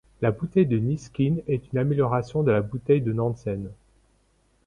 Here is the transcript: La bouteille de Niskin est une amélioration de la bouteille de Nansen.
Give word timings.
La 0.23 0.31
bouteille 0.31 0.65
de 0.65 0.79
Niskin 0.79 1.35
est 1.47 1.71
une 1.71 1.77
amélioration 1.77 2.41
de 2.41 2.49
la 2.49 2.61
bouteille 2.63 3.03
de 3.03 3.13
Nansen. 3.13 3.69